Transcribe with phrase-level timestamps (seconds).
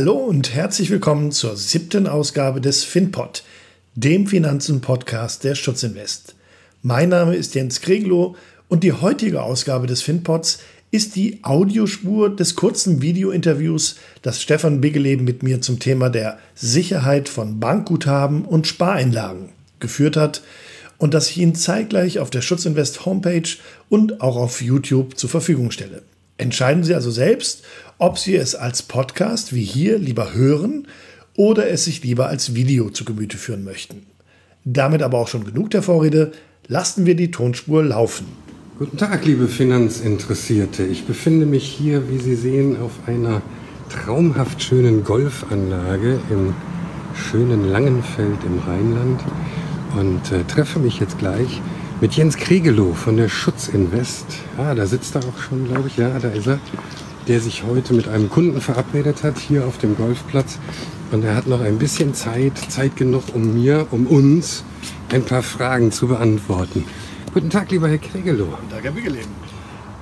[0.00, 3.44] Hallo und herzlich willkommen zur siebten Ausgabe des FinPod,
[3.94, 6.34] dem Finanzen-Podcast der Schutzinvest.
[6.80, 8.34] Mein Name ist Jens Kreglow
[8.70, 15.26] und die heutige Ausgabe des FinPods ist die Audiospur des kurzen Videointerviews, das Stefan Biggeleben
[15.26, 20.40] mit mir zum Thema der Sicherheit von Bankguthaben und Spareinlagen geführt hat
[20.96, 23.50] und das ich Ihnen zeitgleich auf der Schutzinvest Homepage
[23.90, 26.00] und auch auf YouTube zur Verfügung stelle.
[26.38, 27.64] Entscheiden Sie also selbst,
[28.00, 30.88] ob Sie es als Podcast wie hier lieber hören
[31.36, 34.06] oder es sich lieber als Video zu Gemüte führen möchten.
[34.64, 36.32] Damit aber auch schon genug der Vorrede,
[36.66, 38.26] lassen wir die Tonspur laufen.
[38.78, 40.82] Guten Tag, liebe Finanzinteressierte.
[40.82, 43.42] Ich befinde mich hier, wie Sie sehen, auf einer
[43.90, 46.54] traumhaft schönen Golfanlage im
[47.14, 49.20] schönen Langenfeld im Rheinland
[49.98, 51.60] und äh, treffe mich jetzt gleich
[52.00, 54.24] mit Jens Kriegelow von der Schutzinvest.
[54.56, 55.98] Ah, da sitzt er auch schon, glaube ich.
[55.98, 56.58] Ja, da ist er.
[57.30, 60.58] Der sich heute mit einem Kunden verabredet hat, hier auf dem Golfplatz.
[61.12, 64.64] Und er hat noch ein bisschen Zeit, Zeit genug, um mir, um uns
[65.12, 66.84] ein paar Fragen zu beantworten.
[67.32, 68.46] Guten Tag, lieber Herr Kregelow.
[68.46, 69.30] Guten Tag, Herr Biggeleben.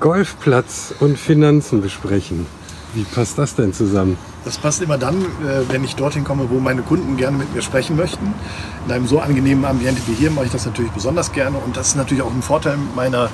[0.01, 2.47] Golfplatz und Finanzen besprechen.
[2.95, 4.17] Wie passt das denn zusammen?
[4.47, 7.61] Das passt immer dann, äh, wenn ich dorthin komme, wo meine Kunden gerne mit mir
[7.61, 8.33] sprechen möchten.
[8.87, 11.59] In einem so angenehmen Ambiente wie hier mache ich das natürlich besonders gerne.
[11.59, 13.29] Und das ist natürlich auch ein Vorteil meiner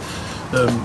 [0.52, 0.80] ähm,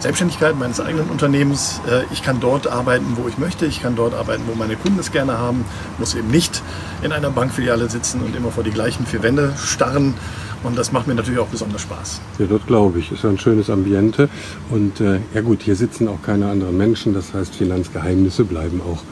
[0.00, 1.80] Selbstständigkeit, meines eigenen Unternehmens.
[1.88, 3.66] Äh, ich kann dort arbeiten, wo ich möchte.
[3.66, 5.64] Ich kann dort arbeiten, wo meine Kunden es gerne haben.
[5.98, 6.62] Muss eben nicht
[7.02, 10.14] in einer Bankfiliale sitzen und immer vor die gleichen vier Wände starren
[10.62, 12.20] und das macht mir natürlich auch besonders Spaß.
[12.38, 13.12] Ja, dort glaube ich.
[13.12, 14.28] Ist ja ein schönes Ambiente.
[14.70, 17.14] Und äh, ja gut, hier sitzen auch keine anderen Menschen.
[17.14, 19.02] Das heißt, Finanzgeheimnisse bleiben auch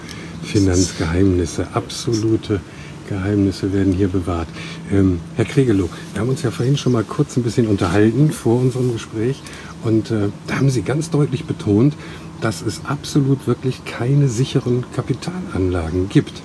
[0.43, 1.69] Finanzgeheimnisse.
[1.73, 2.61] Absolute
[3.07, 4.49] Geheimnisse werden hier bewahrt.
[4.93, 8.61] Ähm, Herr Kregelow, wir haben uns ja vorhin schon mal kurz ein bisschen unterhalten vor
[8.61, 9.43] unserem Gespräch.
[9.85, 11.95] Und äh, da haben Sie ganz deutlich betont,
[12.41, 16.43] dass es absolut wirklich keine sicheren Kapitalanlagen gibt.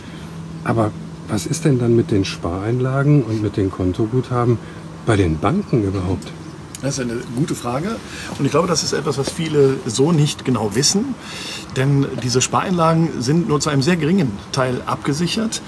[0.64, 0.92] Aber
[1.28, 4.58] was ist denn dann mit den Spareinlagen und mit den Kontoguthaben?
[5.06, 6.32] bei den Banken überhaupt?
[6.82, 7.96] Das ist eine gute Frage.
[8.40, 11.14] Und ich glaube, das ist etwas, was viele so nicht genau wissen.
[11.76, 15.62] Denn diese Spareinlagen sind nur zu einem sehr geringen Teil abgesichert.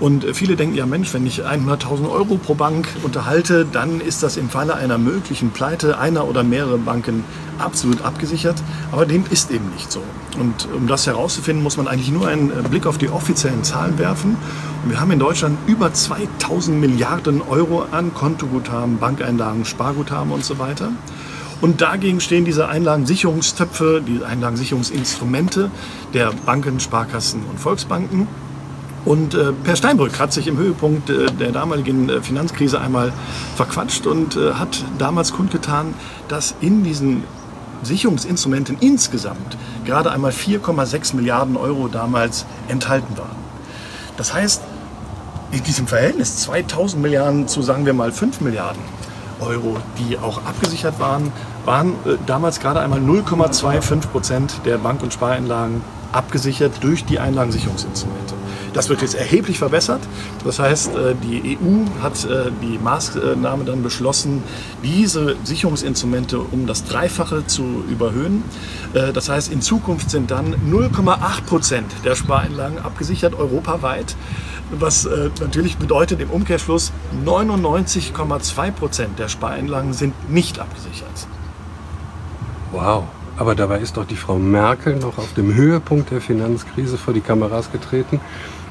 [0.00, 4.38] Und viele denken, ja Mensch, wenn ich 100.000 Euro pro Bank unterhalte, dann ist das
[4.38, 7.22] im Falle einer möglichen Pleite einer oder mehrere Banken
[7.58, 8.56] absolut abgesichert.
[8.92, 10.02] Aber dem ist eben nicht so.
[10.38, 14.38] Und um das herauszufinden, muss man eigentlich nur einen Blick auf die offiziellen Zahlen werfen.
[14.84, 20.58] Und wir haben in Deutschland über 2000 Milliarden Euro an Kontoguthaben, Bankeinlagen, Sparguthaben und so
[20.58, 20.92] weiter.
[21.60, 25.70] Und dagegen stehen diese Einlagensicherungstöpfe, die Einlagensicherungsinstrumente
[26.14, 28.26] der Banken, Sparkassen und Volksbanken.
[29.04, 33.12] Und äh, Per Steinbrück hat sich im Höhepunkt äh, der damaligen äh, Finanzkrise einmal
[33.56, 35.94] verquatscht und äh, hat damals kundgetan,
[36.28, 37.24] dass in diesen
[37.82, 39.56] Sicherungsinstrumenten insgesamt
[39.86, 43.36] gerade einmal 4,6 Milliarden Euro damals enthalten waren.
[44.18, 44.62] Das heißt,
[45.52, 48.82] in diesem Verhältnis 2000 Milliarden zu, sagen wir mal, 5 Milliarden
[49.40, 51.32] Euro, die auch abgesichert waren,
[51.64, 55.82] waren äh, damals gerade einmal 0,25 Prozent der Bank- und Spareinlagen
[56.12, 58.39] abgesichert durch die Einlagensicherungsinstrumente.
[58.72, 60.00] Das wird jetzt erheblich verbessert.
[60.44, 64.42] Das heißt, äh, die EU hat äh, die Maßnahme dann beschlossen,
[64.82, 68.44] diese Sicherungsinstrumente um das Dreifache zu überhöhen.
[68.94, 74.16] Äh, das heißt, in Zukunft sind dann 0,8 Prozent der Spareinlagen abgesichert, europaweit.
[74.72, 75.08] Was
[75.40, 76.92] natürlich bedeutet im Umkehrschluss,
[77.26, 81.26] 99,2 Prozent der Spareinlagen sind nicht abgesichert.
[82.70, 83.04] Wow.
[83.40, 87.22] Aber dabei ist doch die Frau Merkel noch auf dem Höhepunkt der Finanzkrise vor die
[87.22, 88.20] Kameras getreten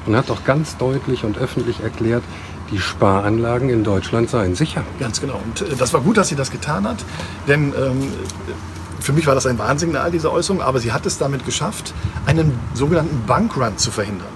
[0.06, 2.22] und hat doch ganz deutlich und öffentlich erklärt,
[2.70, 4.84] die Sparanlagen in Deutschland seien sicher.
[5.00, 5.40] Ganz genau.
[5.44, 6.98] Und äh, das war gut, dass sie das getan hat,
[7.48, 8.12] denn ähm,
[9.00, 11.92] für mich war das ein Warnsignal, diese Äußerung, aber sie hat es damit geschafft,
[12.26, 14.28] einen sogenannten Bankrun zu verhindern.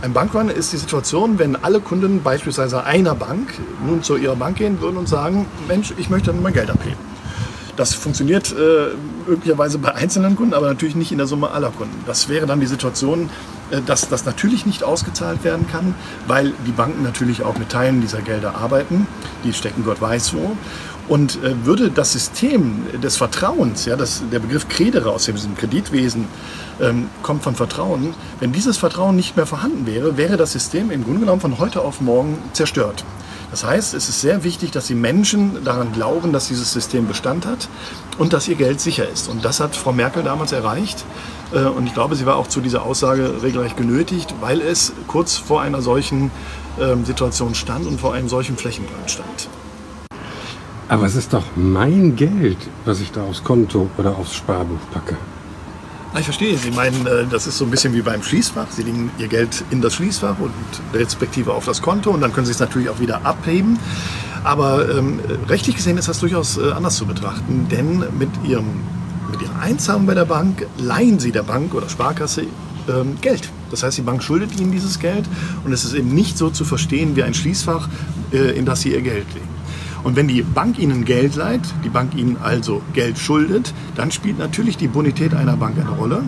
[0.00, 3.52] Ein Bankrun ist die Situation, wenn alle Kunden beispielsweise einer Bank
[3.86, 7.15] nun zu ihrer Bank gehen würden und sagen, Mensch, ich möchte mein Geld abheben.
[7.76, 8.94] Das funktioniert äh,
[9.28, 11.96] möglicherweise bei einzelnen Kunden, aber natürlich nicht in der Summe aller Kunden.
[12.06, 13.28] Das wäre dann die Situation,
[13.70, 15.94] äh, dass das natürlich nicht ausgezahlt werden kann,
[16.26, 19.06] weil die Banken natürlich auch mit Teilen dieser Gelder arbeiten.
[19.44, 20.56] Die stecken Gott weiß wo.
[21.08, 26.24] Und äh, würde das System des Vertrauens, ja, das, der Begriff Kredere aus diesem Kreditwesen
[26.80, 31.04] ähm, kommt von Vertrauen, wenn dieses Vertrauen nicht mehr vorhanden wäre, wäre das System im
[31.04, 33.04] Grunde genommen von heute auf morgen zerstört.
[33.50, 37.46] Das heißt, es ist sehr wichtig, dass die Menschen daran glauben, dass dieses System Bestand
[37.46, 37.68] hat
[38.18, 39.28] und dass ihr Geld sicher ist.
[39.28, 41.04] Und das hat Frau Merkel damals erreicht.
[41.52, 45.36] Äh, und ich glaube, sie war auch zu dieser Aussage regelrecht genötigt, weil es kurz
[45.36, 46.30] vor einer solchen
[46.80, 49.48] ähm, Situation stand und vor einem solchen Flächenbrand stand.
[50.88, 55.16] Aber es ist doch mein Geld, was ich da aufs Konto oder aufs Sparbuch packe.
[56.16, 56.56] Ah, ich verstehe.
[56.56, 58.68] Sie meinen, äh, das ist so ein bisschen wie beim Schließfach.
[58.70, 60.50] Sie legen Ihr Geld in das Schließfach und
[60.94, 63.78] respektive auf das Konto und dann können Sie es natürlich auch wieder abheben.
[64.42, 68.64] Aber ähm, rechtlich gesehen ist das durchaus äh, anders zu betrachten, denn mit, Ihrem,
[69.30, 72.44] mit Ihrer Einzahlung bei der Bank leihen Sie der Bank oder Sparkasse
[72.88, 73.50] ähm, Geld.
[73.70, 75.26] Das heißt, die Bank schuldet Ihnen dieses Geld
[75.66, 77.90] und es ist eben nicht so zu verstehen wie ein Schließfach,
[78.32, 79.48] äh, in das Sie Ihr Geld legen.
[80.02, 84.38] Und wenn die Bank Ihnen Geld leiht, die Bank Ihnen also Geld schuldet, dann spielt
[84.38, 86.22] natürlich die Bonität einer Bank eine Rolle.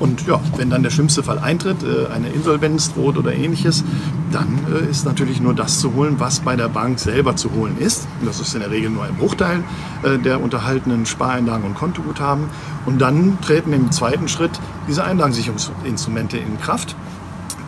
[0.00, 3.84] Und ja, wenn dann der schlimmste Fall eintritt, äh, eine Insolvenz droht oder ähnliches,
[4.32, 7.76] dann äh, ist natürlich nur das zu holen, was bei der Bank selber zu holen
[7.78, 8.08] ist.
[8.24, 9.62] Das ist in der Regel nur ein Bruchteil
[10.02, 12.46] äh, der unterhaltenen Spareinlagen und Kontoguthaben.
[12.86, 14.52] Und dann treten im zweiten Schritt
[14.88, 16.96] diese Einlagensicherungsinstrumente in Kraft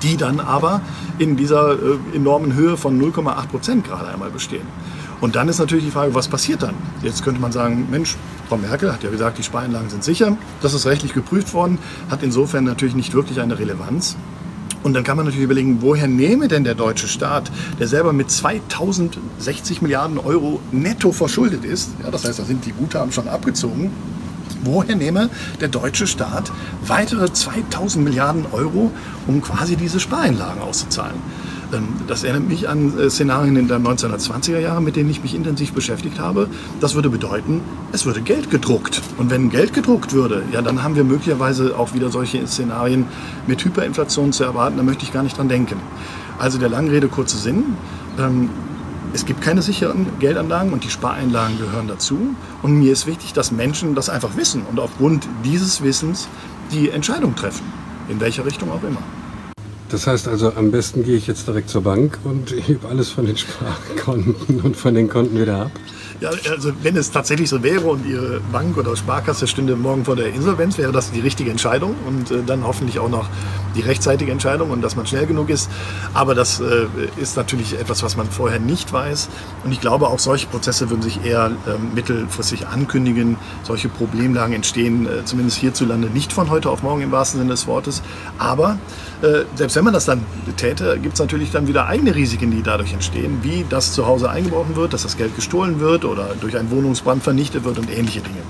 [0.03, 0.81] die dann aber
[1.21, 1.77] in dieser
[2.13, 4.67] enormen Höhe von 0,8 Prozent gerade einmal bestehen.
[5.23, 6.75] Und dann ist natürlich die Frage, was passiert dann?
[7.01, 8.17] Jetzt könnte man sagen, Mensch,
[8.49, 10.37] Frau Merkel hat ja gesagt, die Spareinlagen sind sicher.
[10.63, 11.79] Das ist rechtlich geprüft worden,
[12.11, 14.17] hat insofern natürlich nicht wirklich eine Relevanz.
[14.83, 18.33] Und dann kann man natürlich überlegen, woher nehme denn der deutsche Staat, der selber mit
[18.33, 23.93] 2060 Milliarden Euro netto verschuldet ist, ja, das heißt, da sind die Guthaben schon abgezogen,
[24.65, 25.31] woher nehme
[25.61, 26.51] der deutsche Staat
[26.85, 28.91] weitere 2000 Milliarden Euro,
[29.29, 31.15] um quasi diese Spareinlagen auszuzahlen?
[31.73, 35.35] Ähm, das erinnert mich an äh, Szenarien in den 1920er Jahren, mit denen ich mich
[35.35, 36.49] intensiv beschäftigt habe.
[36.81, 37.61] Das würde bedeuten,
[37.93, 39.03] es würde Geld gedruckt.
[39.19, 43.07] Und wenn Geld gedruckt würde, ja, dann haben wir möglicherweise auch wieder solche Szenarien
[43.47, 44.77] mit Hyperinflation zu erwarten.
[44.77, 45.77] Da möchte ich gar nicht dran denken.
[46.39, 47.77] Also der langen Rede, kurze Sinn.
[48.19, 48.51] Ähm,
[49.15, 52.35] es gibt keine sicheren Geldanlagen und die Spareinlagen gehören dazu.
[52.63, 56.29] Und mir ist wichtig, dass Menschen das einfach wissen und aufgrund dieses Wissens
[56.73, 57.65] die Entscheidung treffen.
[58.09, 59.03] In welcher Richtung auch immer.
[59.93, 63.27] Das heißt also, am besten gehe ich jetzt direkt zur Bank und hebe alles von
[63.27, 65.71] den Sparkonten und von den Konten wieder ab.
[66.23, 70.15] Ja, also wenn es tatsächlich so wäre und Ihre Bank oder Sparkasse stünde morgen vor
[70.15, 73.29] der Insolvenz, wäre das die richtige Entscheidung und äh, dann hoffentlich auch noch
[73.75, 75.69] die rechtzeitige Entscheidung und dass man schnell genug ist.
[76.15, 76.87] Aber das äh,
[77.21, 79.29] ist natürlich etwas, was man vorher nicht weiß.
[79.65, 83.37] Und ich glaube, auch solche Prozesse würden sich eher äh, mittelfristig ankündigen.
[83.65, 87.67] Solche Problemlagen entstehen äh, zumindest hierzulande nicht von heute auf morgen im wahrsten Sinne des
[87.67, 88.00] Wortes.
[88.39, 88.79] Aber
[89.23, 90.25] äh, selbst wenn man das dann
[90.57, 94.29] täte, gibt es natürlich dann wieder eigene Risiken, die dadurch entstehen, wie dass zu Hause
[94.31, 98.21] eingebrochen wird, dass das Geld gestohlen wird oder durch einen Wohnungsbrand vernichtet wird und ähnliche
[98.21, 98.41] Dinge.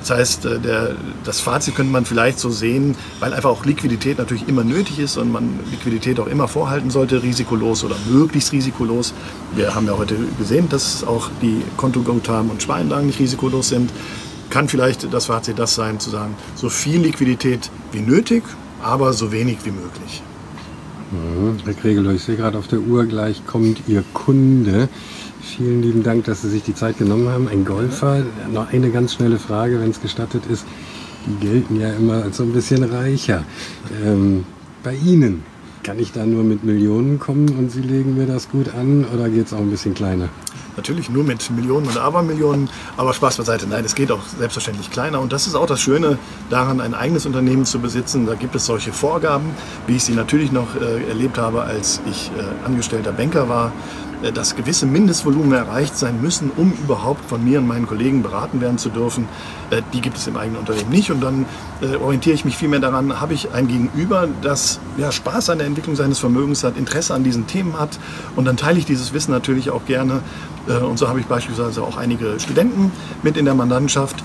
[0.00, 4.18] Das heißt, äh, der, das Fazit könnte man vielleicht so sehen, weil einfach auch Liquidität
[4.18, 9.14] natürlich immer nötig ist und man Liquidität auch immer vorhalten sollte, risikolos oder möglichst risikolos.
[9.54, 13.90] Wir haben ja heute gesehen, dass auch die Kontoguthaben und Spareinlagen nicht risikolos sind.
[14.50, 18.42] Kann vielleicht das Fazit das sein, zu sagen, so viel Liquidität wie nötig,
[18.86, 20.22] aber so wenig wie möglich.
[21.10, 21.58] Mhm.
[21.64, 24.88] Herr Kregelow, ich sehe gerade auf der Uhr, gleich kommt Ihr Kunde.
[25.40, 27.48] Vielen lieben Dank, dass Sie sich die Zeit genommen haben.
[27.48, 30.64] Ein Golfer, noch eine ganz schnelle Frage, wenn es gestattet ist.
[31.26, 33.44] Die gelten ja immer als so ein bisschen reicher.
[34.04, 34.44] Ähm,
[34.82, 35.42] bei Ihnen,
[35.86, 39.28] kann ich da nur mit Millionen kommen und Sie legen mir das gut an oder
[39.28, 40.28] geht es auch ein bisschen kleiner?
[40.76, 43.68] Natürlich nur mit Millionen und Abermillionen, aber Spaß beiseite.
[43.68, 45.20] Nein, es geht auch selbstverständlich kleiner.
[45.20, 46.18] Und das ist auch das Schöne
[46.50, 48.26] daran, ein eigenes Unternehmen zu besitzen.
[48.26, 49.50] Da gibt es solche Vorgaben,
[49.86, 53.72] wie ich sie natürlich noch äh, erlebt habe, als ich äh, angestellter Banker war.
[54.22, 58.60] Äh, dass gewisse Mindestvolumen erreicht sein müssen, um überhaupt von mir und meinen Kollegen beraten
[58.60, 59.28] werden zu dürfen.
[59.70, 61.10] Äh, die gibt es im eigenen Unternehmen nicht.
[61.10, 61.46] Und dann
[61.82, 65.66] äh, orientiere ich mich vielmehr daran, habe ich ein Gegenüber, das ja, Spaß an der
[65.66, 67.98] Entwicklung seines Vermögens hat, Interesse an diesen Themen hat.
[68.34, 70.20] Und dann teile ich dieses Wissen natürlich auch gerne.
[70.66, 72.90] Und so habe ich beispielsweise auch einige Studenten
[73.22, 74.16] mit in der Mandantschaft,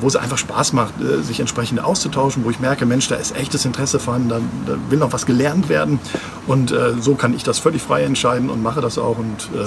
[0.00, 3.64] wo es einfach Spaß macht, sich entsprechend auszutauschen, wo ich merke, Mensch, da ist echtes
[3.64, 6.00] Interesse vorhanden, da, da will noch was gelernt werden.
[6.48, 9.18] Und so kann ich das völlig frei entscheiden und mache das auch.
[9.18, 9.66] Und äh,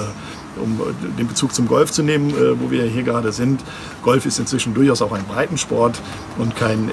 [0.60, 0.80] um
[1.18, 3.62] den Bezug zum Golf zu nehmen, äh, wo wir hier gerade sind,
[4.02, 6.00] Golf ist inzwischen durchaus auch ein Breitensport
[6.38, 6.92] und kein, äh,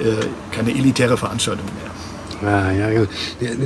[0.51, 1.91] keine elitäre Veranstaltung mehr.
[2.41, 3.05] Ah, ja,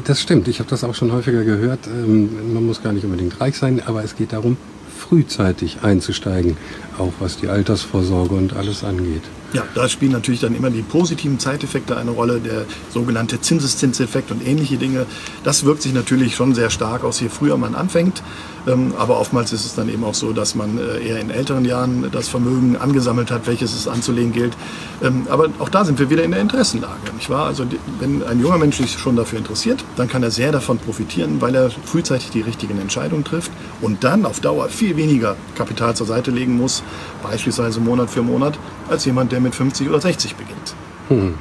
[0.05, 0.47] das stimmt.
[0.47, 1.87] Ich habe das auch schon häufiger gehört.
[1.87, 4.57] Ähm, man muss gar nicht unbedingt reich sein, aber es geht darum,
[4.97, 6.57] frühzeitig einzusteigen,
[6.97, 9.23] auch was die Altersvorsorge und alles angeht.
[9.51, 14.45] Ja, da spielen natürlich dann immer die positiven Zeiteffekte eine Rolle, der sogenannte Zinseszinseffekt und
[14.45, 15.07] ähnliche Dinge.
[15.43, 18.21] Das wirkt sich natürlich schon sehr stark aus, je früher man anfängt.
[18.67, 21.65] Ähm, aber oftmals ist es dann eben auch so, dass man äh, eher in älteren
[21.65, 24.55] Jahren das Vermögen angesammelt hat, welches es anzulegen gilt.
[25.01, 27.13] Ähm, aber auch da sind wir wieder in der Interessenlage.
[27.15, 27.45] Nicht wahr?
[27.45, 27.65] Also
[27.99, 31.55] wenn ein junger Mensch sich schon dafür interessiert, dann kann er sehr davon profitieren, weil
[31.55, 33.51] er frühzeitig die richtigen Entscheidungen trifft
[33.81, 36.83] und dann auf Dauer viel weniger Kapital zur Seite legen muss,
[37.23, 40.75] beispielsweise Monat für Monat, als jemand, der mit 50 oder 60 beginnt.
[41.09, 41.35] Hm.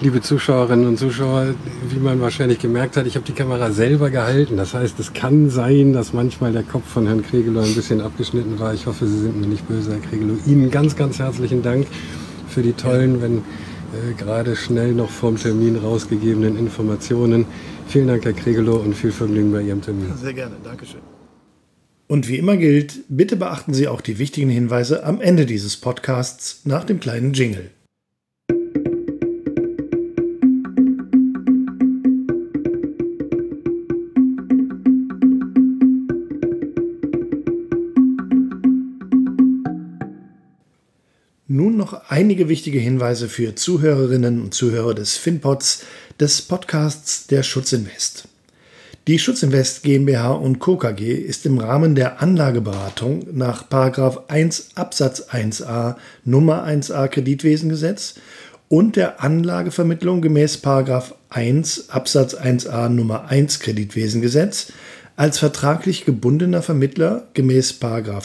[0.00, 1.54] Liebe Zuschauerinnen und Zuschauer,
[1.88, 4.56] wie man wahrscheinlich gemerkt hat, ich habe die Kamera selber gehalten.
[4.56, 8.60] Das heißt, es kann sein, dass manchmal der Kopf von Herrn Kregelow ein bisschen abgeschnitten
[8.60, 8.72] war.
[8.74, 10.36] Ich hoffe, Sie sind mir nicht böse, Herr Kregelow.
[10.46, 11.88] Ihnen ganz, ganz herzlichen Dank
[12.48, 17.46] für die tollen, wenn äh, gerade schnell noch vorm Termin rausgegebenen Informationen.
[17.88, 20.12] Vielen Dank, Herr Kregelow, und viel Vergnügen bei Ihrem Termin.
[20.16, 21.17] Sehr gerne, Dankeschön.
[22.08, 26.62] Und wie immer gilt, bitte beachten Sie auch die wichtigen Hinweise am Ende dieses Podcasts
[26.64, 27.70] nach dem kleinen Jingle.
[41.46, 45.84] Nun noch einige wichtige Hinweise für Zuhörerinnen und Zuhörer des FinPods,
[46.18, 48.28] des Podcasts der Schutzinvest.
[49.08, 50.76] Die Schutzinvest GmbH und Co.
[50.76, 53.62] KG ist im Rahmen der Anlageberatung nach
[54.28, 55.96] 1 Absatz 1a
[56.26, 58.16] Nummer 1a Kreditwesengesetz
[58.68, 60.60] und der Anlagevermittlung gemäß
[61.30, 64.74] 1 Absatz 1a Nummer 1 Kreditwesengesetz
[65.16, 67.78] als vertraglich gebundener Vermittler gemäß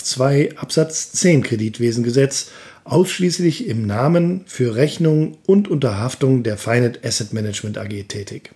[0.04, 2.48] 2 Absatz 10 Kreditwesengesetz
[2.84, 8.52] ausschließlich im Namen für Rechnung und Unterhaftung der Finet Asset Management AG tätig.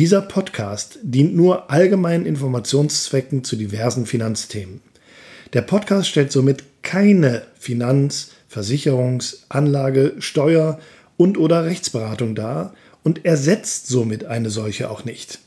[0.00, 4.80] Dieser Podcast dient nur allgemeinen Informationszwecken zu diversen Finanzthemen.
[5.52, 10.80] Der Podcast stellt somit keine Finanz-, Versicherungs-, Anlage-, Steuer-
[11.18, 15.38] und/oder Rechtsberatung dar und ersetzt somit eine solche auch nicht.